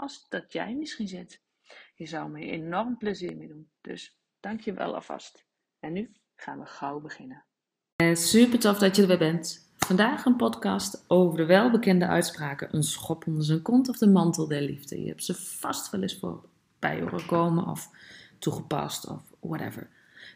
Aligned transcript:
als 0.00 0.26
dat 0.28 0.52
jij 0.52 0.74
misschien 0.74 1.08
zit. 1.08 1.40
Je 1.94 2.06
zou 2.06 2.30
me 2.30 2.40
enorm 2.40 2.96
plezier 2.96 3.36
mee 3.36 3.48
doen. 3.48 3.70
Dus 3.80 4.18
dank 4.40 4.60
je 4.60 4.72
wel 4.72 4.94
alvast. 4.94 5.44
En 5.80 5.92
nu 5.92 6.12
gaan 6.36 6.58
we 6.58 6.66
gauw 6.66 7.00
beginnen. 7.00 7.44
Eh, 7.96 8.14
super 8.14 8.58
tof 8.58 8.78
dat 8.78 8.96
je 8.96 9.06
er 9.06 9.18
bent. 9.18 9.72
Vandaag 9.76 10.24
een 10.24 10.36
podcast 10.36 11.04
over 11.08 11.36
de 11.36 11.46
welbekende 11.46 12.06
uitspraken: 12.06 12.68
een 12.76 12.82
schop 12.82 13.26
onder 13.26 13.44
zijn 13.44 13.62
kont 13.62 13.88
of 13.88 13.98
de 13.98 14.08
mantel 14.08 14.48
der 14.48 14.62
liefde. 14.62 15.00
Je 15.00 15.08
hebt 15.08 15.24
ze 15.24 15.34
vast 15.34 15.90
wel 15.90 16.02
eens 16.02 16.18
voorbij 16.18 17.00
horen 17.00 17.26
komen 17.26 17.66
of 17.66 17.88
toegepast 18.38 19.08
of 19.08 19.22
whatever. 19.40 19.88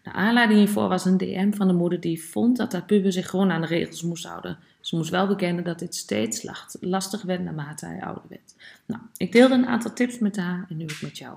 De 0.02 0.12
aanleiding 0.12 0.58
hiervoor 0.58 0.88
was 0.88 1.04
een 1.04 1.16
DM 1.16 1.52
van 1.52 1.66
de 1.66 1.74
moeder 1.74 2.00
die 2.00 2.24
vond 2.24 2.56
dat 2.56 2.72
haar 2.72 2.84
puber 2.84 3.12
zich 3.12 3.30
gewoon 3.30 3.50
aan 3.50 3.60
de 3.60 3.66
regels 3.66 4.02
moest 4.02 4.26
houden. 4.26 4.58
Ze 4.84 4.96
moest 4.96 5.10
wel 5.10 5.26
bekennen 5.26 5.64
dat 5.64 5.78
dit 5.78 5.94
steeds 5.94 6.46
lastig 6.80 7.22
werd 7.22 7.40
naarmate 7.42 7.86
hij 7.86 8.02
ouder 8.02 8.22
werd. 8.28 8.54
Nou, 8.86 9.02
ik 9.16 9.32
deelde 9.32 9.54
een 9.54 9.66
aantal 9.66 9.92
tips 9.92 10.18
met 10.18 10.36
haar 10.36 10.66
en 10.68 10.76
nu 10.76 10.84
ook 10.84 11.00
met 11.00 11.18
jou. 11.18 11.36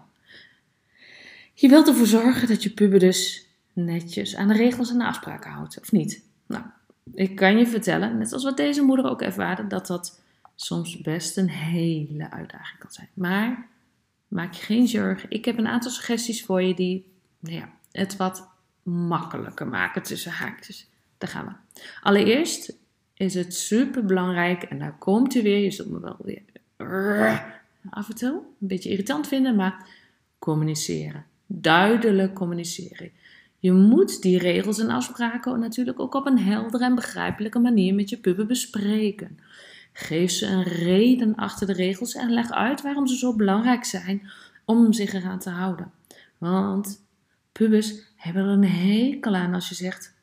Je 1.54 1.70
wilt 1.70 1.88
ervoor 1.88 2.08
zorgen 2.08 2.48
dat 2.48 2.64
je 2.64 2.70
puber 2.70 3.00
dus 3.00 3.46
netjes 3.74 4.36
aan 4.36 4.48
de 4.48 4.54
regels 4.54 4.90
en 4.90 4.98
de 4.98 5.06
afspraken 5.06 5.52
houdt, 5.52 5.80
of 5.80 5.92
niet? 5.92 6.24
Nou, 6.46 6.64
ik 7.14 7.36
kan 7.36 7.58
je 7.58 7.68
vertellen, 7.68 8.18
net 8.18 8.34
als 8.34 8.44
wat 8.44 8.58
deze 8.58 8.82
moeder 8.82 9.06
ook 9.06 9.22
ervaarde, 9.22 9.68
dat 9.68 9.88
dat 9.88 10.22
soms 10.56 11.02
best 11.02 11.38
een 11.38 11.50
hele 11.50 12.32
uitdaging 12.32 12.80
kan 12.80 12.92
zijn. 12.92 13.10
Maar 13.14 13.68
maak 14.28 14.54
je 14.54 14.64
geen 14.64 14.88
zorgen. 14.88 15.30
Ik 15.32 15.46
heb 15.46 15.58
een 15.58 15.68
aantal 15.68 15.92
suggesties 15.92 16.46
voor 16.46 16.62
je 16.62 16.74
die 16.74 17.12
nou 17.40 17.56
ja, 17.56 17.70
het 17.92 18.18
wat 18.18 18.48
makkelijker 18.84 19.68
maken 19.68 20.04
tussen 20.04 20.32
haakjes. 20.32 20.88
Daar 21.18 21.30
gaan 21.30 21.46
we. 21.46 21.82
Allereerst 22.02 22.74
is 23.18 23.34
het 23.34 23.54
super 23.54 24.06
belangrijk, 24.06 24.64
en 24.64 24.80
daar 24.80 24.98
komt 24.98 25.36
u 25.36 25.42
weer, 25.42 25.58
je 25.58 25.72
zult 25.72 25.90
me 25.90 26.00
wel 26.00 26.18
weer 26.24 26.42
af 27.90 28.10
en 28.10 28.16
toe 28.16 28.34
een 28.34 28.68
beetje 28.68 28.90
irritant 28.90 29.28
vinden, 29.28 29.56
maar 29.56 29.90
communiceren. 30.40 31.26
Duidelijk 31.46 32.34
communiceren. 32.34 33.12
Je 33.60 33.72
moet 33.72 34.22
die 34.22 34.38
regels 34.38 34.80
en 34.80 34.90
afspraken 34.90 35.60
natuurlijk 35.60 36.00
ook 36.00 36.14
op 36.14 36.26
een 36.26 36.40
heldere 36.40 36.84
en 36.84 36.96
begrijpelijke 36.96 37.60
manier 37.60 37.94
met 37.94 38.10
je 38.10 38.18
puber 38.18 38.46
bespreken. 38.46 39.40
Geef 39.94 40.32
ze 40.32 40.46
een 40.46 40.64
reden 40.64 41.36
achter 41.36 41.68
de 41.68 41.74
regels 41.74 42.16
en 42.16 42.34
leg 42.34 42.52
uit 42.52 42.82
waarom 42.82 43.08
ze 43.08 43.18
zo 43.18 43.36
belangrijk 43.36 43.86
zijn 43.86 44.30
om 44.66 44.94
zich 44.94 45.14
eraan 45.14 45.40
te 45.40 45.50
houden. 45.50 45.92
Want 46.38 47.06
pubers 47.52 47.94
hebben 48.16 48.44
er 48.44 48.50
een 48.50 48.64
hekel 48.64 49.36
aan 49.36 49.54
als 49.54 49.70
je 49.70 49.76
zegt, 49.76 50.14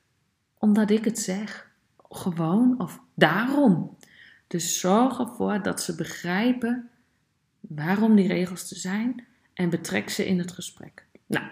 omdat 0.59 0.91
ik 0.91 1.05
het 1.05 1.19
zeg. 1.19 1.73
Gewoon 2.15 2.81
of 2.81 3.01
daarom. 3.15 3.97
Dus 4.47 4.81
zorg 4.81 5.19
ervoor 5.19 5.63
dat 5.63 5.83
ze 5.83 5.95
begrijpen 5.95 6.89
waarom 7.61 8.17
die 8.17 8.29
regels 8.29 8.71
er 8.71 8.77
zijn 8.77 9.25
en 9.55 9.71
betrek 9.71 10.11
ze 10.11 10.27
in 10.27 10.39
het 10.39 10.53
gesprek. 10.53 11.07
Nou, 11.27 11.45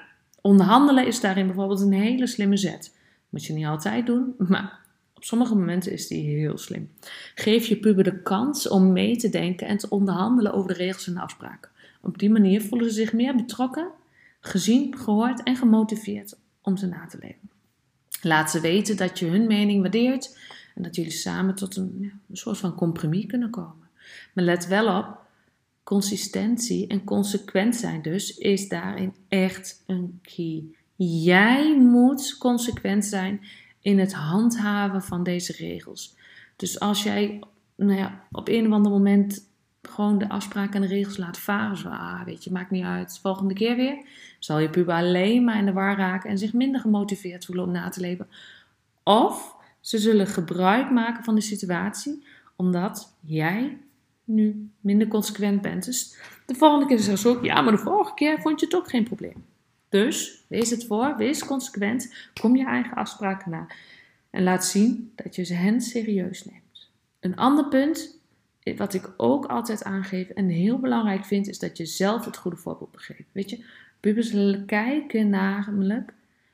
Onderhandelen 0.43 1.07
is 1.07 1.21
daarin 1.21 1.47
bijvoorbeeld 1.47 1.81
een 1.81 1.93
hele 1.93 2.27
slimme 2.27 2.57
zet. 2.57 2.97
Moet 3.29 3.45
je 3.45 3.53
niet 3.53 3.67
altijd 3.67 4.07
doen, 4.07 4.35
maar 4.39 4.81
op 5.15 5.25
sommige 5.25 5.55
momenten 5.55 5.93
is 5.93 6.07
die 6.07 6.37
heel 6.37 6.59
slim. 6.59 6.91
Geef 7.35 7.67
je 7.67 7.77
puber 7.77 8.05
de 8.05 8.23
kans 8.23 8.69
om 8.69 8.93
mee 8.93 9.17
te 9.17 9.29
denken 9.29 9.67
en 9.67 9.77
te 9.77 9.89
onderhandelen 9.89 10.53
over 10.53 10.69
de 10.69 10.77
regels 10.77 11.07
en 11.07 11.15
de 11.15 11.21
afspraken. 11.21 11.71
Op 12.01 12.19
die 12.19 12.31
manier 12.31 12.63
voelen 12.63 12.89
ze 12.89 12.95
zich 12.95 13.13
meer 13.13 13.37
betrokken, 13.37 13.89
gezien, 14.41 14.99
gehoord 14.99 15.43
en 15.43 15.57
gemotiveerd 15.57 16.39
om 16.63 16.77
ze 16.77 16.87
na 16.87 17.07
te 17.07 17.19
leven. 17.21 17.51
Laat 18.23 18.51
ze 18.51 18.61
weten 18.61 18.97
dat 18.97 19.19
je 19.19 19.27
hun 19.27 19.47
mening 19.47 19.81
waardeert 19.81 20.39
en 20.75 20.83
dat 20.83 20.97
jullie 20.97 21.11
samen 21.11 21.55
tot 21.55 21.77
een, 21.77 22.13
een 22.29 22.37
soort 22.37 22.59
van 22.59 22.75
compromis 22.75 23.27
kunnen 23.27 23.51
komen. 23.51 23.89
Maar 24.35 24.45
let 24.45 24.67
wel 24.67 24.99
op, 24.99 25.23
Consistentie 25.85 26.87
en 26.87 27.05
consequent 27.05 27.77
zijn 27.77 28.03
dus 28.03 28.39
is 28.39 28.69
daarin 28.69 29.15
echt 29.29 29.83
een 29.87 30.19
key. 30.23 30.65
Jij 30.97 31.79
moet 31.79 32.37
consequent 32.39 33.05
zijn 33.05 33.41
in 33.81 33.99
het 33.99 34.13
handhaven 34.13 35.03
van 35.03 35.23
deze 35.23 35.53
regels. 35.53 36.17
Dus 36.57 36.81
als 36.81 37.03
jij 37.03 37.43
nou 37.77 37.99
ja, 37.99 38.25
op 38.31 38.49
een 38.49 38.67
of 38.67 38.73
ander 38.73 38.93
moment 38.93 39.51
gewoon 39.83 40.19
de 40.19 40.29
afspraken 40.29 40.75
en 40.75 40.81
de 40.81 40.95
regels 40.95 41.17
laat 41.17 41.39
varen, 41.39 41.77
zo, 41.77 41.89
ah, 41.89 42.25
weet 42.25 42.45
je, 42.45 42.53
maakt 42.53 42.71
niet 42.71 42.85
uit, 42.85 43.19
volgende 43.23 43.55
keer 43.55 43.77
weer, 43.77 44.07
zal 44.39 44.59
je 44.59 44.71
puber 44.71 44.95
alleen 44.95 45.45
maar 45.45 45.59
in 45.59 45.67
de 45.67 45.73
war 45.73 45.97
raken 45.97 46.31
en 46.31 46.39
zich 46.39 46.53
minder 46.53 46.81
gemotiveerd 46.81 47.45
voelen 47.45 47.65
om 47.65 47.71
na 47.71 47.89
te 47.89 48.01
leven. 48.01 48.29
Of 49.03 49.57
ze 49.81 49.99
zullen 49.99 50.27
gebruik 50.27 50.91
maken 50.91 51.25
van 51.25 51.35
de 51.35 51.41
situatie 51.41 52.25
omdat 52.57 53.15
jij 53.21 53.79
nu 54.25 54.71
minder 54.81 55.09
consequent 55.09 55.63
bent. 55.63 55.85
Dus 55.85 56.19
de 56.47 56.55
volgende 56.55 56.87
keer 56.87 56.99
zeggen 56.99 57.19
ze 57.19 57.29
ook, 57.29 57.45
ja, 57.45 57.61
maar 57.61 57.73
de 57.73 57.79
vorige 57.79 58.15
keer 58.15 58.41
vond 58.41 58.61
je 58.61 58.67
toch 58.67 58.91
geen 58.91 59.05
probleem. 59.05 59.45
Dus 59.89 60.45
wees 60.49 60.71
het 60.71 60.87
voor, 60.87 61.17
wees 61.17 61.45
consequent, 61.45 62.15
kom 62.41 62.57
je 62.57 62.65
eigen 62.65 62.97
afspraken 62.97 63.51
na 63.51 63.67
en 64.31 64.43
laat 64.43 64.65
zien 64.65 65.13
dat 65.15 65.37
je 65.37 65.45
ze 65.45 65.55
hen 65.55 65.81
serieus 65.81 66.45
neemt. 66.45 66.91
Een 67.21 67.37
ander 67.37 67.69
punt, 67.69 68.19
wat 68.77 68.95
ik 68.95 69.11
ook 69.17 69.47
altijd 69.47 69.85
aangeef 69.85 70.29
en 70.29 70.49
heel 70.49 70.79
belangrijk 70.79 71.25
vind, 71.25 71.49
is 71.49 71.59
dat 71.59 71.77
je 71.77 71.87
zelf 71.87 72.25
het 72.25 72.37
goede 72.37 72.57
voorbeeld 72.57 72.91
begeeft. 72.91 73.29
Weet 73.33 73.51
je, 73.51 73.65
pubers 74.01 74.35
kijken 74.67 75.29
namelijk 75.29 76.13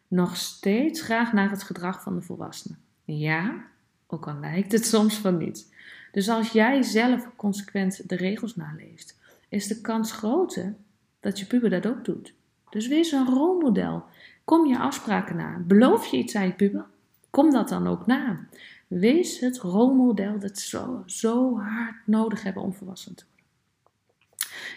nog 0.08 0.36
steeds 0.36 1.00
graag 1.00 1.32
naar 1.32 1.50
het 1.50 1.62
gedrag 1.62 2.02
van 2.02 2.14
de 2.14 2.22
volwassenen. 2.22 2.78
Ja, 3.04 3.64
ook 4.06 4.26
al 4.26 4.38
lijkt 4.40 4.72
het 4.72 4.86
soms 4.86 5.16
van 5.16 5.36
niet. 5.36 5.74
Dus 6.12 6.28
als 6.28 6.50
jij 6.50 6.82
zelf 6.82 7.28
consequent 7.36 8.08
de 8.08 8.16
regels 8.16 8.56
naleeft, 8.56 9.18
is 9.48 9.66
de 9.66 9.80
kans 9.80 10.12
groter 10.12 10.74
dat 11.20 11.38
je 11.38 11.46
puber 11.46 11.70
dat 11.70 11.86
ook 11.86 12.04
doet. 12.04 12.34
Dus 12.70 12.88
wees 12.88 13.12
een 13.12 13.26
rolmodel. 13.26 14.04
Kom 14.44 14.66
je 14.66 14.78
afspraken 14.78 15.36
na. 15.36 15.62
Beloof 15.66 16.06
je 16.06 16.16
iets 16.16 16.34
aan 16.34 16.46
je 16.46 16.52
puber? 16.52 16.84
Kom 17.30 17.50
dat 17.50 17.68
dan 17.68 17.86
ook 17.86 18.06
na. 18.06 18.46
Wees 18.88 19.40
het 19.40 19.58
rolmodel 19.58 20.38
dat 20.38 20.58
zo, 20.58 21.02
zo 21.06 21.58
hard 21.58 22.06
nodig 22.06 22.42
hebben 22.42 22.62
om 22.62 22.74
volwassen 22.74 23.14
te 23.14 23.24
worden. 23.24 23.46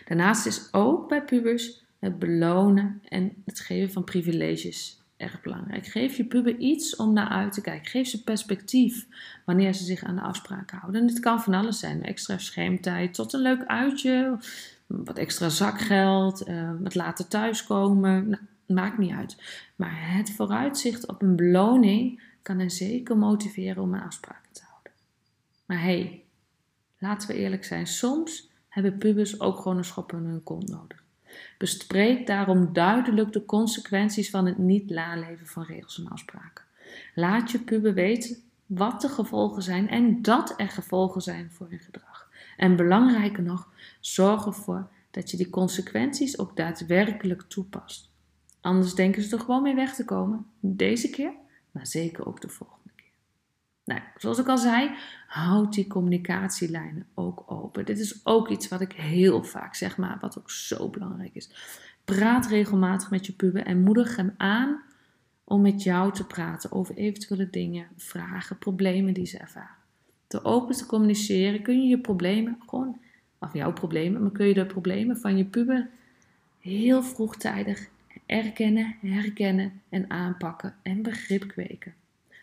Daarnaast 0.05 0.45
is 0.45 0.73
ook 0.73 1.09
bij 1.09 1.23
pubers 1.23 1.83
het 1.99 2.19
belonen 2.19 3.01
en 3.09 3.33
het 3.45 3.59
geven 3.59 3.91
van 3.91 4.03
privileges 4.03 5.01
erg 5.17 5.41
belangrijk. 5.41 5.85
Geef 5.85 6.17
je 6.17 6.25
puber 6.25 6.57
iets 6.57 6.95
om 6.95 7.13
naar 7.13 7.27
uit 7.27 7.53
te 7.53 7.61
kijken. 7.61 7.89
Geef 7.89 8.07
ze 8.07 8.23
perspectief 8.23 9.07
wanneer 9.45 9.73
ze 9.73 9.83
zich 9.83 10.03
aan 10.03 10.15
de 10.15 10.21
afspraken 10.21 10.77
houden. 10.77 11.01
En 11.01 11.07
het 11.07 11.19
kan 11.19 11.41
van 11.41 11.53
alles 11.53 11.79
zijn. 11.79 12.03
Extra 12.03 12.37
schermtijd 12.37 13.13
tot 13.13 13.33
een 13.33 13.41
leuk 13.41 13.65
uitje. 13.65 14.37
Wat 14.87 15.17
extra 15.17 15.49
zakgeld. 15.49 16.47
Uh, 16.47 16.71
wat 16.79 16.95
later 16.95 17.27
thuiskomen. 17.27 18.29
Nou, 18.29 18.41
maakt 18.67 18.97
niet 18.97 19.13
uit. 19.13 19.35
Maar 19.75 20.15
het 20.15 20.31
vooruitzicht 20.31 21.07
op 21.07 21.21
een 21.21 21.35
beloning 21.35 22.21
kan 22.41 22.59
hen 22.59 22.71
zeker 22.71 23.17
motiveren 23.17 23.83
om 23.83 23.95
aan 23.95 24.05
afspraken 24.05 24.51
te 24.51 24.61
houden. 24.69 24.91
Maar 25.65 25.81
hey, 25.81 26.23
laten 26.97 27.27
we 27.27 27.33
eerlijk 27.33 27.65
zijn. 27.65 27.87
Soms 27.87 28.49
hebben 28.69 28.97
pubers 28.97 29.39
ook 29.39 29.57
gewoon 29.57 29.77
een 29.77 29.85
schop 29.85 30.11
in 30.11 30.17
hun 30.17 30.43
kont 30.43 30.69
nodig. 30.69 31.03
Bespreek 31.57 32.27
daarom 32.27 32.73
duidelijk 32.73 33.33
de 33.33 33.45
consequenties 33.45 34.29
van 34.29 34.45
het 34.45 34.57
niet 34.57 34.89
naleven 34.89 35.47
van 35.47 35.63
regels 35.63 35.99
en 35.99 36.09
afspraken. 36.09 36.65
Laat 37.15 37.51
je 37.51 37.59
puber 37.59 37.93
weten 37.93 38.37
wat 38.65 39.01
de 39.01 39.09
gevolgen 39.09 39.61
zijn 39.61 39.89
en 39.89 40.21
dat 40.21 40.53
er 40.57 40.69
gevolgen 40.69 41.21
zijn 41.21 41.51
voor 41.51 41.69
hun 41.69 41.79
gedrag. 41.79 42.29
En 42.57 42.75
belangrijker 42.75 43.43
nog, 43.43 43.67
zorg 43.99 44.45
ervoor 44.45 44.87
dat 45.11 45.31
je 45.31 45.37
die 45.37 45.49
consequenties 45.49 46.39
ook 46.39 46.55
daadwerkelijk 46.55 47.41
toepast. 47.41 48.09
Anders 48.61 48.93
denken 48.93 49.21
ze 49.21 49.35
er 49.35 49.41
gewoon 49.41 49.63
mee 49.63 49.75
weg 49.75 49.95
te 49.95 50.05
komen. 50.05 50.45
Deze 50.59 51.09
keer, 51.09 51.31
maar 51.71 51.87
zeker 51.87 52.25
ook 52.25 52.41
de 52.41 52.49
volgende 52.49 52.89
keer. 52.95 53.11
Nou, 53.83 54.01
zoals 54.17 54.39
ik 54.39 54.47
al 54.47 54.57
zei, 54.57 54.91
houd 55.27 55.73
die 55.73 55.87
communicatielijnen 55.87 57.07
ook 57.13 57.43
open. 57.45 57.85
Dit 57.85 57.99
is 57.99 58.25
ook 58.25 58.49
iets 58.49 58.67
wat 58.67 58.81
ik 58.81 58.91
heel 58.91 59.43
vaak 59.43 59.75
zeg, 59.75 59.97
maar 59.97 60.17
wat 60.21 60.37
ook 60.37 60.49
zo 60.49 60.89
belangrijk 60.89 61.35
is. 61.35 61.49
Praat 62.05 62.47
regelmatig 62.47 63.09
met 63.09 63.25
je 63.25 63.33
puber 63.33 63.65
en 63.65 63.83
moedig 63.83 64.15
hem 64.15 64.33
aan 64.37 64.81
om 65.43 65.61
met 65.61 65.83
jou 65.83 66.13
te 66.13 66.27
praten 66.27 66.71
over 66.71 66.95
eventuele 66.95 67.49
dingen, 67.49 67.87
vragen, 67.97 68.57
problemen 68.57 69.13
die 69.13 69.25
ze 69.25 69.37
ervaren. 69.37 69.75
Door 70.27 70.43
open 70.43 70.75
te 70.75 70.85
communiceren 70.85 71.61
kun 71.61 71.81
je 71.81 71.87
je 71.87 71.99
problemen 71.99 72.57
gewoon, 72.65 72.99
of 73.39 73.53
jouw 73.53 73.73
problemen, 73.73 74.21
maar 74.21 74.31
kun 74.31 74.47
je 74.47 74.53
de 74.53 74.65
problemen 74.65 75.17
van 75.17 75.37
je 75.37 75.45
puber 75.45 75.89
heel 76.59 77.03
vroegtijdig 77.03 77.89
erkennen, 78.31 78.95
herkennen 79.01 79.81
en 79.89 80.09
aanpakken 80.09 80.75
en 80.81 81.01
begrip 81.01 81.47
kweken. 81.47 81.93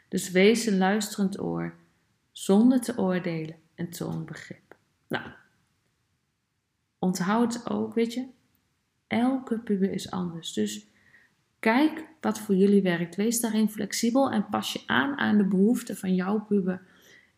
Dus 0.08 0.30
wees 0.30 0.66
een 0.66 0.78
luisterend 0.78 1.40
oor, 1.40 1.74
zonder 2.32 2.80
te 2.80 2.98
oordelen 2.98 3.56
en 3.74 3.90
toon 3.90 4.24
begrip. 4.24 4.76
Nou, 5.06 5.30
onthoud 6.98 7.70
ook, 7.70 7.94
weet 7.94 8.14
je, 8.14 8.26
elke 9.06 9.58
puber 9.58 9.92
is 9.92 10.10
anders. 10.10 10.52
Dus 10.52 10.86
kijk 11.58 12.04
wat 12.20 12.38
voor 12.38 12.54
jullie 12.54 12.82
werkt. 12.82 13.16
Wees 13.16 13.40
daarin 13.40 13.70
flexibel 13.70 14.30
en 14.30 14.46
pas 14.48 14.72
je 14.72 14.82
aan 14.86 15.18
aan 15.18 15.36
de 15.36 15.44
behoeften 15.44 15.96
van 15.96 16.14
jouw 16.14 16.40
puber 16.40 16.82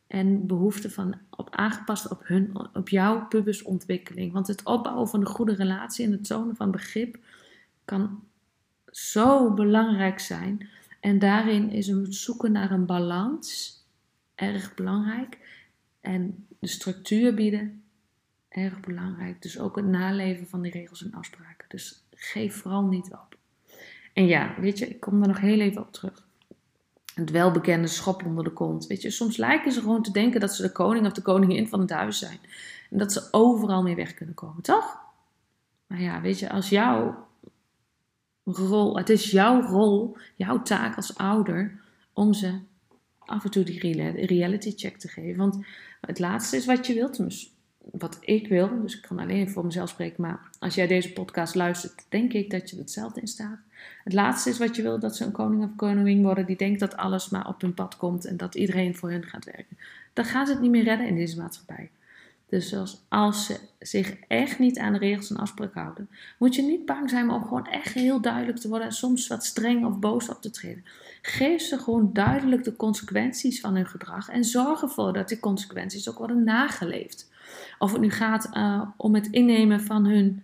en 0.06 0.46
behoeften 0.46 0.90
van 0.90 1.18
op, 1.30 1.50
aangepast 1.50 2.10
op, 2.10 2.20
hun, 2.26 2.74
op 2.74 2.88
jouw 2.88 3.26
pubersontwikkeling. 3.26 4.32
Want 4.32 4.46
het 4.46 4.64
opbouwen 4.64 5.08
van 5.08 5.20
een 5.20 5.26
goede 5.26 5.54
relatie 5.54 6.06
en 6.06 6.12
het 6.12 6.24
tonen 6.24 6.56
van 6.56 6.70
begrip 6.70 7.18
kan 7.84 8.28
zo 8.90 9.54
belangrijk 9.54 10.18
zijn. 10.18 10.68
En 11.00 11.18
daarin 11.18 11.70
is 11.70 11.86
het 11.86 12.14
zoeken 12.14 12.52
naar 12.52 12.70
een 12.70 12.86
balans 12.86 13.78
erg 14.34 14.74
belangrijk. 14.74 15.38
En 16.00 16.46
de 16.58 16.66
structuur 16.66 17.34
bieden 17.34 17.82
erg 18.48 18.80
belangrijk. 18.80 19.42
Dus 19.42 19.58
ook 19.58 19.76
het 19.76 19.86
naleven 19.86 20.48
van 20.48 20.62
die 20.62 20.72
regels 20.72 21.04
en 21.04 21.12
afspraken. 21.12 21.68
Dus 21.68 22.02
geef 22.14 22.54
vooral 22.54 22.82
niet 22.82 23.12
op. 23.12 23.36
En 24.12 24.26
ja, 24.26 24.54
weet 24.58 24.78
je, 24.78 24.88
ik 24.88 25.00
kom 25.00 25.22
er 25.22 25.28
nog 25.28 25.40
heel 25.40 25.60
even 25.60 25.82
op 25.82 25.92
terug. 25.92 26.28
Het 27.14 27.30
welbekende 27.30 27.86
schop 27.86 28.24
onder 28.24 28.44
de 28.44 28.52
kont. 28.52 28.86
Weet 28.86 29.02
je, 29.02 29.10
soms 29.10 29.36
lijken 29.36 29.72
ze 29.72 29.80
gewoon 29.80 30.02
te 30.02 30.12
denken 30.12 30.40
dat 30.40 30.54
ze 30.54 30.62
de 30.62 30.72
koning 30.72 31.06
of 31.06 31.12
de 31.12 31.22
koningin 31.22 31.68
van 31.68 31.80
het 31.80 31.90
huis 31.90 32.18
zijn. 32.18 32.38
En 32.90 32.98
dat 32.98 33.12
ze 33.12 33.28
overal 33.30 33.82
mee 33.82 33.94
weg 33.94 34.14
kunnen 34.14 34.34
komen, 34.34 34.62
toch? 34.62 34.98
Maar 35.86 36.00
ja, 36.00 36.20
weet 36.20 36.38
je, 36.38 36.50
als 36.50 36.68
jouw 36.68 37.28
rol, 38.56 38.96
het 38.96 39.08
is 39.08 39.30
jouw 39.30 39.62
rol, 39.62 40.16
jouw 40.36 40.62
taak 40.62 40.96
als 40.96 41.16
ouder, 41.16 41.80
om 42.12 42.34
ze 42.34 42.58
af 43.18 43.44
en 43.44 43.50
toe 43.50 43.64
die 43.64 43.80
reality 44.26 44.72
check 44.76 44.96
te 44.96 45.08
geven. 45.08 45.38
Want 45.38 45.58
het 46.00 46.18
laatste 46.18 46.56
is 46.56 46.66
wat 46.66 46.86
je 46.86 46.94
wilt, 46.94 47.16
dus 47.16 47.52
wat 47.92 48.18
ik 48.20 48.48
wil, 48.48 48.80
dus 48.82 48.96
ik 48.96 49.02
kan 49.02 49.18
alleen 49.18 49.50
voor 49.50 49.64
mezelf 49.64 49.88
spreken, 49.88 50.22
maar 50.22 50.50
als 50.58 50.74
jij 50.74 50.86
deze 50.86 51.12
podcast 51.12 51.54
luistert, 51.54 52.04
denk 52.08 52.32
ik 52.32 52.50
dat 52.50 52.70
je 52.70 52.76
hetzelfde 52.76 53.20
in 53.20 53.26
staat. 53.26 53.58
Het 54.04 54.12
laatste 54.12 54.50
is 54.50 54.58
wat 54.58 54.76
je 54.76 54.82
wil, 54.82 54.98
dat 54.98 55.16
ze 55.16 55.24
een 55.24 55.32
koning 55.32 55.62
of 55.62 55.76
koningin 55.76 56.22
worden 56.22 56.46
die 56.46 56.56
denkt 56.56 56.80
dat 56.80 56.96
alles 56.96 57.28
maar 57.28 57.48
op 57.48 57.60
hun 57.60 57.74
pad 57.74 57.96
komt 57.96 58.24
en 58.24 58.36
dat 58.36 58.54
iedereen 58.54 58.96
voor 58.96 59.10
hen 59.10 59.24
gaat 59.24 59.44
werken. 59.44 59.78
Dan 60.12 60.24
gaan 60.24 60.46
ze 60.46 60.52
het 60.52 60.60
niet 60.60 60.70
meer 60.70 60.84
redden 60.84 61.06
in 61.06 61.14
deze 61.14 61.36
maatschappij. 61.36 61.90
Dus 62.50 62.74
als, 62.74 63.04
als 63.08 63.46
ze 63.46 63.58
zich 63.78 64.16
echt 64.28 64.58
niet 64.58 64.78
aan 64.78 64.92
de 64.92 64.98
regels 64.98 65.30
en 65.30 65.36
afspraken 65.36 65.80
houden, 65.80 66.10
moet 66.38 66.54
je 66.54 66.62
niet 66.62 66.86
bang 66.86 67.10
zijn 67.10 67.30
om 67.30 67.42
gewoon 67.42 67.66
echt 67.66 67.94
heel 67.94 68.20
duidelijk 68.20 68.58
te 68.58 68.68
worden 68.68 68.86
en 68.86 68.94
soms 68.94 69.26
wat 69.26 69.44
streng 69.44 69.84
of 69.86 69.98
boos 69.98 70.28
op 70.28 70.42
te 70.42 70.50
treden. 70.50 70.84
Geef 71.22 71.62
ze 71.62 71.78
gewoon 71.78 72.10
duidelijk 72.12 72.64
de 72.64 72.76
consequenties 72.76 73.60
van 73.60 73.74
hun 73.74 73.86
gedrag 73.86 74.28
en 74.28 74.44
zorg 74.44 74.82
ervoor 74.82 75.12
dat 75.12 75.28
die 75.28 75.40
consequenties 75.40 76.08
ook 76.08 76.18
worden 76.18 76.44
nageleefd. 76.44 77.30
Of 77.78 77.92
het 77.92 78.00
nu 78.00 78.10
gaat 78.10 78.48
uh, 78.52 78.82
om 78.96 79.14
het 79.14 79.26
innemen 79.26 79.80
van 79.80 80.04
hun, 80.04 80.42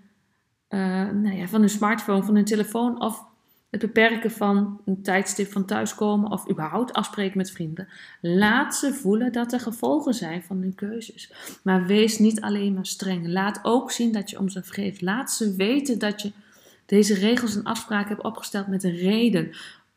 uh, 0.68 0.80
nou 1.10 1.36
ja, 1.36 1.46
van 1.46 1.60
hun 1.60 1.68
smartphone, 1.68 2.22
van 2.22 2.34
hun 2.34 2.44
telefoon 2.44 3.00
of 3.00 3.24
het 3.82 3.92
beperken 3.92 4.30
van 4.30 4.80
een 4.84 5.02
tijdstip 5.02 5.52
van 5.52 5.64
thuiskomen 5.64 6.30
of 6.30 6.50
überhaupt 6.50 6.92
afspreken 6.92 7.36
met 7.36 7.50
vrienden. 7.50 7.88
Laat 8.20 8.76
ze 8.76 8.94
voelen 8.94 9.32
dat 9.32 9.52
er 9.52 9.60
gevolgen 9.60 10.14
zijn 10.14 10.42
van 10.42 10.60
hun 10.60 10.74
keuzes. 10.74 11.32
Maar 11.62 11.86
wees 11.86 12.18
niet 12.18 12.40
alleen 12.40 12.74
maar 12.74 12.86
streng. 12.86 13.26
Laat 13.28 13.60
ook 13.62 13.90
zien 13.90 14.12
dat 14.12 14.30
je 14.30 14.38
om 14.38 14.48
ze 14.48 14.62
vergeeft. 14.62 15.00
Laat 15.00 15.32
ze 15.32 15.54
weten 15.56 15.98
dat 15.98 16.22
je 16.22 16.32
deze 16.86 17.14
regels 17.14 17.56
en 17.56 17.62
afspraken 17.62 18.08
hebt 18.08 18.24
opgesteld 18.24 18.66
met 18.66 18.84
een 18.84 18.96
reden. 18.96 19.50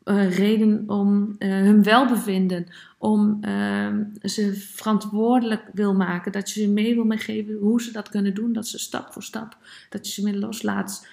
Een 0.04 0.30
reden 0.30 0.84
om 0.86 1.36
uh, 1.38 1.48
hun 1.48 1.82
welbevinden, 1.82 2.66
om 2.98 3.38
uh, 3.44 3.88
ze 4.22 4.54
verantwoordelijk 4.54 5.62
wil 5.72 5.94
maken, 5.94 6.32
dat 6.32 6.50
je 6.50 6.60
ze 6.60 6.68
mee 6.68 6.94
wil 6.94 7.04
meegeven 7.04 7.54
hoe 7.54 7.82
ze 7.82 7.92
dat 7.92 8.08
kunnen 8.08 8.34
doen, 8.34 8.52
dat 8.52 8.66
ze 8.68 8.78
stap 8.78 9.12
voor 9.12 9.22
stap, 9.22 9.56
dat 9.88 10.06
je 10.06 10.12
ze 10.12 10.22
mee 10.22 10.38
loslaat 10.38 11.06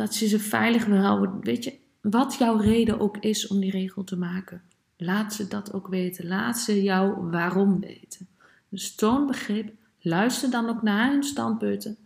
dat 0.00 0.16
je 0.16 0.28
ze 0.28 0.38
veilig 0.38 0.84
wil 0.84 0.98
houden. 0.98 1.40
Weet 1.40 1.64
je, 1.64 1.78
wat 2.00 2.34
jouw 2.38 2.56
reden 2.56 3.00
ook 3.00 3.16
is 3.16 3.46
om 3.46 3.60
die 3.60 3.70
regel 3.70 4.04
te 4.04 4.16
maken. 4.16 4.62
Laat 4.96 5.34
ze 5.34 5.48
dat 5.48 5.72
ook 5.72 5.88
weten. 5.88 6.26
Laat 6.26 6.58
ze 6.58 6.82
jou 6.82 7.30
waarom 7.30 7.80
weten. 7.80 8.28
Dus 8.68 8.94
toon 8.94 9.26
begrip. 9.26 9.72
Luister 9.98 10.50
dan 10.50 10.68
ook 10.68 10.82
naar 10.82 11.10
hun 11.10 11.22
standpunten. 11.22 11.96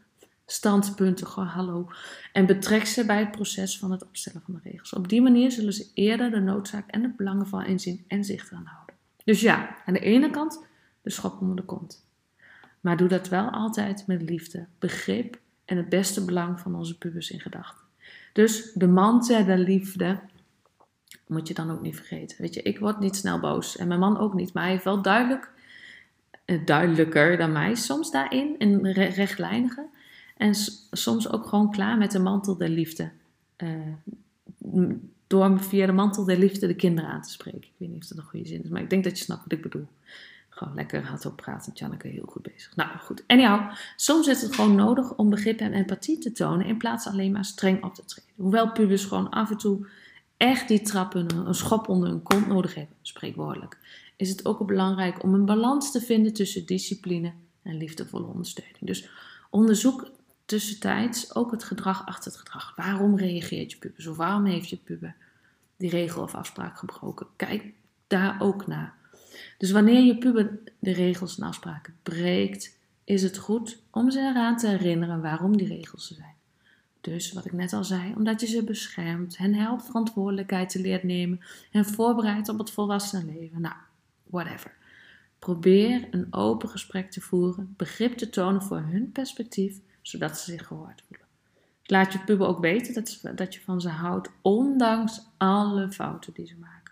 Standpunten, 0.46 1.26
gewoon 1.26 1.48
hallo. 1.48 1.88
En 2.32 2.46
betrek 2.46 2.86
ze 2.86 3.06
bij 3.06 3.18
het 3.18 3.30
proces 3.30 3.78
van 3.78 3.90
het 3.90 4.04
opstellen 4.04 4.42
van 4.44 4.54
de 4.54 4.70
regels. 4.70 4.92
Op 4.92 5.08
die 5.08 5.22
manier 5.22 5.50
zullen 5.50 5.72
ze 5.72 5.90
eerder 5.94 6.30
de 6.30 6.40
noodzaak 6.40 6.90
en 6.90 7.02
het 7.02 7.16
belangen 7.16 7.46
van 7.46 7.64
inzien 7.64 8.04
en 8.08 8.24
zich 8.24 8.50
eraan 8.50 8.66
houden. 8.66 8.94
Dus 9.24 9.40
ja, 9.40 9.76
aan 9.86 9.94
de 9.94 10.00
ene 10.00 10.30
kant 10.30 10.64
de 11.02 11.10
schop 11.10 11.40
onder 11.40 11.56
de 11.56 11.62
kont. 11.62 12.06
Maar 12.80 12.96
doe 12.96 13.08
dat 13.08 13.28
wel 13.28 13.50
altijd 13.50 14.06
met 14.06 14.22
liefde, 14.22 14.66
begrip 14.78 15.38
en 15.64 15.76
het 15.76 15.88
beste 15.88 16.24
belang 16.24 16.60
van 16.60 16.74
onze 16.74 16.98
pubers 16.98 17.30
in 17.30 17.40
gedachten. 17.40 17.83
Dus 18.34 18.72
de 18.72 18.86
man 18.86 19.20
de 19.20 19.58
liefde 19.58 20.18
moet 21.26 21.48
je 21.48 21.54
dan 21.54 21.70
ook 21.70 21.80
niet 21.80 21.96
vergeten. 21.96 22.36
Weet 22.40 22.54
je, 22.54 22.62
ik 22.62 22.78
word 22.78 23.00
niet 23.00 23.16
snel 23.16 23.40
boos 23.40 23.76
en 23.76 23.88
mijn 23.88 24.00
man 24.00 24.18
ook 24.18 24.34
niet, 24.34 24.52
maar 24.52 24.62
hij 24.62 24.72
heeft 24.72 24.84
wel 24.84 25.02
duidelijk, 25.02 25.50
eh, 26.44 26.64
duidelijker 26.64 27.36
dan 27.36 27.52
mij 27.52 27.74
soms 27.74 28.10
daarin, 28.10 28.58
in 28.58 28.86
rechtlijnige. 28.86 29.86
En 30.36 30.54
soms 30.90 31.32
ook 31.32 31.46
gewoon 31.46 31.70
klaar 31.70 31.98
met 31.98 32.10
de 32.10 32.18
mantel 32.18 32.56
der 32.56 32.68
liefde. 32.68 33.10
Uh, 33.56 33.70
door 35.26 35.60
via 35.60 35.86
de 35.86 35.92
mantel 35.92 36.24
der 36.24 36.38
liefde 36.38 36.66
de 36.66 36.74
kinderen 36.74 37.10
aan 37.10 37.22
te 37.22 37.30
spreken. 37.30 37.60
Ik 37.62 37.72
weet 37.76 37.88
niet 37.88 38.02
of 38.02 38.08
dat 38.08 38.18
een 38.18 38.24
goede 38.24 38.46
zin 38.46 38.64
is, 38.64 38.68
maar 38.68 38.82
ik 38.82 38.90
denk 38.90 39.04
dat 39.04 39.18
je 39.18 39.24
snapt 39.24 39.42
wat 39.42 39.52
ik 39.52 39.62
bedoel. 39.62 39.86
Gewoon 40.54 40.74
lekker 40.74 41.04
hardop 41.06 41.36
praten. 41.36 41.72
Janneke 41.74 42.08
heel 42.08 42.26
goed 42.28 42.42
bezig. 42.42 42.76
Nou 42.76 42.98
goed. 42.98 43.24
Jou, 43.26 43.62
soms 43.96 44.26
is 44.26 44.42
het 44.42 44.54
gewoon 44.54 44.74
nodig 44.74 45.14
om 45.14 45.30
begrip 45.30 45.60
en 45.60 45.72
empathie 45.72 46.18
te 46.18 46.32
tonen. 46.32 46.66
In 46.66 46.78
plaats 46.78 47.04
van 47.04 47.12
alleen 47.12 47.32
maar 47.32 47.44
streng 47.44 47.84
op 47.84 47.94
te 47.94 48.04
treden. 48.04 48.30
Hoewel 48.36 48.72
pubers 48.72 49.04
gewoon 49.04 49.30
af 49.30 49.50
en 49.50 49.56
toe 49.56 49.86
echt 50.36 50.68
die 50.68 50.80
trappen, 50.80 51.46
een 51.46 51.54
schop 51.54 51.88
onder 51.88 52.08
hun 52.08 52.22
kont 52.22 52.46
nodig 52.46 52.74
hebben. 52.74 52.96
Spreekwoordelijk. 53.02 53.78
Is 54.16 54.28
het 54.28 54.46
ook 54.46 54.66
belangrijk 54.66 55.22
om 55.22 55.34
een 55.34 55.44
balans 55.44 55.92
te 55.92 56.00
vinden 56.00 56.32
tussen 56.32 56.66
discipline 56.66 57.32
en 57.62 57.76
liefdevolle 57.76 58.26
ondersteuning. 58.26 58.86
Dus 58.86 59.08
onderzoek 59.50 60.10
tussentijds 60.44 61.34
ook 61.34 61.50
het 61.50 61.64
gedrag 61.64 62.06
achter 62.06 62.30
het 62.30 62.40
gedrag. 62.40 62.72
Waarom 62.76 63.16
reageert 63.16 63.72
je 63.72 63.78
puber? 63.78 64.10
Of 64.10 64.16
waarom 64.16 64.44
heeft 64.44 64.68
je 64.68 64.76
puber 64.76 65.14
die 65.76 65.90
regel 65.90 66.22
of 66.22 66.34
afspraak 66.34 66.78
gebroken? 66.78 67.26
Kijk 67.36 67.64
daar 68.06 68.36
ook 68.40 68.66
naar. 68.66 68.94
Dus 69.58 69.70
wanneer 69.70 70.02
je 70.02 70.18
puber 70.18 70.58
de 70.78 70.92
regels 70.92 71.38
en 71.38 71.46
afspraken 71.46 71.94
breekt, 72.02 72.78
is 73.04 73.22
het 73.22 73.38
goed 73.38 73.82
om 73.90 74.10
ze 74.10 74.18
eraan 74.18 74.56
te 74.56 74.68
herinneren 74.68 75.20
waarom 75.20 75.56
die 75.56 75.66
regels 75.66 76.10
er 76.10 76.16
zijn. 76.16 76.34
Dus 77.00 77.32
wat 77.32 77.44
ik 77.44 77.52
net 77.52 77.72
al 77.72 77.84
zei, 77.84 78.14
omdat 78.14 78.40
je 78.40 78.46
ze 78.46 78.64
beschermt, 78.64 79.36
hen 79.36 79.54
helpt 79.54 79.84
verantwoordelijkheid 79.84 80.68
te 80.68 80.80
leren 80.80 81.06
nemen 81.06 81.40
en 81.70 81.84
voorbereidt 81.84 82.48
op 82.48 82.58
het 82.58 82.70
volwassen 82.70 83.24
leven. 83.24 83.60
Nou, 83.60 83.74
whatever. 84.24 84.72
Probeer 85.38 86.08
een 86.10 86.26
open 86.30 86.68
gesprek 86.68 87.10
te 87.10 87.20
voeren, 87.20 87.74
begrip 87.76 88.16
te 88.16 88.30
tonen 88.30 88.62
voor 88.62 88.78
hun 88.78 89.12
perspectief, 89.12 89.80
zodat 90.02 90.38
ze 90.38 90.50
zich 90.50 90.66
gehoord 90.66 91.02
voelen. 91.08 91.26
Laat 91.82 92.12
je 92.12 92.18
puber 92.18 92.46
ook 92.46 92.60
weten 92.60 92.94
dat, 92.94 93.20
dat 93.34 93.54
je 93.54 93.60
van 93.60 93.80
ze 93.80 93.88
houdt, 93.88 94.30
ondanks 94.42 95.20
alle 95.36 95.92
fouten 95.92 96.32
die 96.32 96.46
ze 96.46 96.56
maken. 96.60 96.83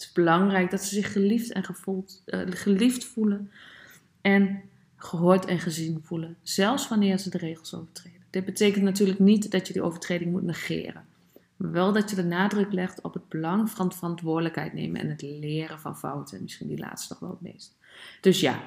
Het 0.00 0.08
is 0.08 0.14
belangrijk 0.14 0.70
dat 0.70 0.82
ze 0.82 0.94
zich 0.94 1.12
geliefd, 1.12 1.52
en 1.52 1.64
gevoeld, 1.64 2.22
uh, 2.26 2.40
geliefd 2.46 3.04
voelen 3.04 3.50
en 4.20 4.62
gehoord 4.96 5.44
en 5.44 5.58
gezien 5.58 6.00
voelen, 6.02 6.36
zelfs 6.42 6.88
wanneer 6.88 7.18
ze 7.18 7.30
de 7.30 7.38
regels 7.38 7.74
overtreden. 7.74 8.20
Dit 8.30 8.44
betekent 8.44 8.84
natuurlijk 8.84 9.18
niet 9.18 9.50
dat 9.50 9.66
je 9.66 9.72
die 9.72 9.82
overtreding 9.82 10.30
moet 10.30 10.42
negeren, 10.42 11.04
maar 11.56 11.70
wel 11.70 11.92
dat 11.92 12.10
je 12.10 12.16
de 12.16 12.24
nadruk 12.24 12.72
legt 12.72 13.00
op 13.00 13.14
het 13.14 13.28
belang 13.28 13.70
van 13.70 13.92
verantwoordelijkheid 13.92 14.72
nemen 14.72 15.00
en 15.00 15.08
het 15.08 15.22
leren 15.22 15.80
van 15.80 15.98
fouten. 15.98 16.36
En 16.36 16.42
misschien 16.42 16.68
die 16.68 16.78
laatste 16.78 17.12
nog 17.12 17.20
wel 17.20 17.30
het 17.30 17.52
meest. 17.52 17.76
Dus 18.20 18.40
ja, 18.40 18.62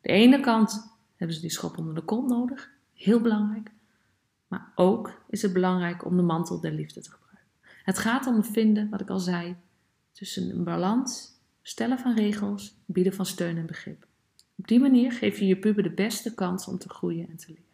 de 0.00 0.08
ene 0.08 0.40
kant 0.40 0.92
hebben 1.16 1.36
ze 1.36 1.42
die 1.42 1.50
schop 1.50 1.78
onder 1.78 1.94
de 1.94 2.02
kont 2.02 2.28
nodig, 2.28 2.70
heel 2.94 3.20
belangrijk. 3.20 3.70
ook 4.74 5.12
is 5.28 5.42
het 5.42 5.52
belangrijk 5.52 6.04
om 6.04 6.16
de 6.16 6.22
mantel 6.22 6.60
der 6.60 6.72
liefde 6.72 7.00
te 7.00 7.10
gebruiken. 7.10 7.50
Het 7.84 7.98
gaat 7.98 8.26
om 8.26 8.44
vinden, 8.44 8.88
wat 8.90 9.00
ik 9.00 9.10
al 9.10 9.20
zei, 9.20 9.56
tussen 10.18 10.50
een 10.50 10.64
balans, 10.64 11.32
stellen 11.62 11.98
van 11.98 12.14
regels, 12.14 12.74
bieden 12.86 13.12
van 13.12 13.26
steun 13.26 13.56
en 13.56 13.66
begrip. 13.66 14.06
Op 14.56 14.68
die 14.68 14.80
manier 14.80 15.12
geef 15.12 15.38
je 15.38 15.46
je 15.46 15.56
puber 15.56 15.82
de 15.82 15.90
beste 15.90 16.34
kans 16.34 16.66
om 16.66 16.78
te 16.78 16.88
groeien 16.88 17.28
en 17.28 17.36
te 17.36 17.46
leren. 17.48 17.66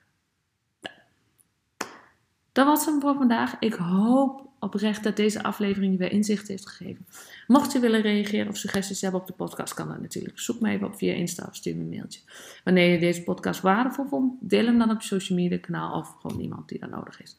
Dat 2.53 2.67
was 2.67 2.85
hem 2.85 3.01
voor 3.01 3.15
vandaag. 3.15 3.57
Ik 3.59 3.75
hoop 3.75 4.49
oprecht 4.59 5.03
dat 5.03 5.17
deze 5.17 5.43
aflevering 5.43 5.93
je 5.93 5.99
weer 5.99 6.11
inzicht 6.11 6.49
heeft 6.49 6.69
gegeven. 6.69 7.07
Mocht 7.47 7.73
je 7.73 7.79
willen 7.79 8.01
reageren 8.01 8.49
of 8.49 8.57
suggesties 8.57 9.01
hebben 9.01 9.21
op 9.21 9.27
de 9.27 9.33
podcast, 9.33 9.75
kan 9.75 9.89
dat 9.89 10.01
natuurlijk. 10.01 10.39
Zoek 10.39 10.61
me 10.61 10.71
even 10.71 10.87
op 10.87 10.97
via 10.97 11.13
Insta 11.13 11.47
of 11.49 11.55
stuur 11.55 11.77
me 11.77 11.83
een 11.83 11.89
mailtje. 11.89 12.21
Wanneer 12.65 12.91
je 12.91 12.99
deze 12.99 13.23
podcast 13.23 13.61
waardevol 13.61 14.07
vond, 14.07 14.35
deel 14.41 14.67
hem 14.67 14.79
dan 14.79 14.91
op 14.91 15.01
je 15.01 15.07
social 15.07 15.39
media 15.39 15.59
kanaal 15.59 15.99
of 15.99 16.17
gewoon 16.21 16.41
iemand 16.41 16.69
die 16.69 16.79
dat 16.79 16.91
nodig 16.91 17.23
is. 17.23 17.37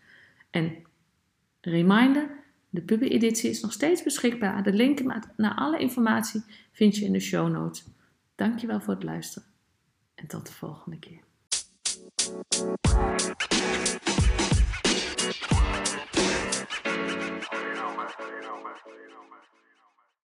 En 0.50 0.76
reminder, 1.62 2.44
de 2.70 2.82
pubereditie 2.82 3.50
is 3.50 3.62
nog 3.62 3.72
steeds 3.72 4.04
beschikbaar. 4.04 4.64
De 4.64 4.74
link 4.74 5.04
naar 5.38 5.56
alle 5.56 5.80
informatie 5.80 6.44
vind 6.72 6.96
je 6.96 7.06
in 7.06 7.12
de 7.12 7.20
show 7.20 7.52
notes. 7.52 7.86
Dankjewel 8.36 8.82
voor 8.82 8.94
het 8.94 9.04
luisteren 9.04 9.48
en 10.16 10.28
tot 10.28 10.48
de 10.48 10.54
volgende 10.54 11.00
keer. 11.00 11.24